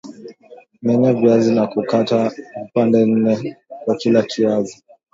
Menya 0.81 1.13
viazi 1.13 1.51
na 1.53 1.67
kukata 1.67 2.31
vipande 2.65 3.05
nne 3.05 3.55
kwa 3.83 3.95
kila 3.97 4.21
kiazi 4.23 4.83